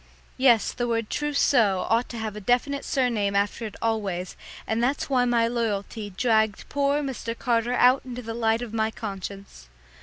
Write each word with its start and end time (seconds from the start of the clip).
Yes, 0.39 0.71
the 0.71 0.87
word 0.87 1.11
"trousseau" 1.11 1.85
ought 1.87 2.09
to 2.09 2.17
have 2.17 2.35
a 2.35 2.41
definite 2.41 2.83
surname 2.85 3.35
after 3.35 3.67
it 3.67 3.75
always, 3.83 4.35
and 4.65 4.83
that's 4.83 5.11
why 5.11 5.25
my 5.25 5.47
loyalty 5.47 6.09
dragged 6.09 6.67
poor 6.69 7.03
Mr. 7.03 7.37
Carter 7.37 7.75
out 7.75 8.01
into 8.03 8.23
the 8.23 8.33
light 8.33 8.63
of 8.63 8.73
my 8.73 8.89
conscience. 8.89 9.69